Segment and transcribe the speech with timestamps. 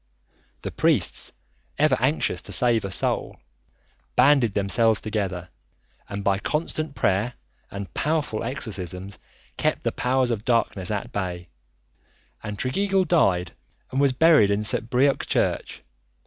[0.63, 1.31] The priests,
[1.77, 3.37] ever anxious to save a soul,
[4.15, 5.49] banded themselves together,
[6.09, 7.35] and by constant prayer
[7.69, 9.19] and powerful exorcisms
[9.57, 11.49] kept the powers of darkness at bay,
[12.41, 13.51] and Tregeagle died
[13.91, 14.89] and was buried in St.
[14.89, 15.83] Breock Church.